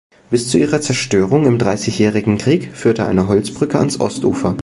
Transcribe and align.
Bis 0.31 0.49
zu 0.49 0.57
ihrer 0.57 0.81
Zerstörung 0.81 1.45
im 1.45 1.59
Dreißigjährigen 1.59 2.39
Krieg 2.39 2.75
führte 2.75 3.05
eine 3.05 3.27
Holzbrücke 3.27 3.77
ans 3.77 3.99
Ostufer. 3.99 4.57